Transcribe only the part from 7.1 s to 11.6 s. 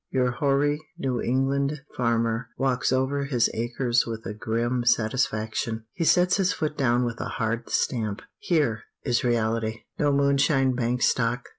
a hard stamp; here is reality. No moonshine bank stock!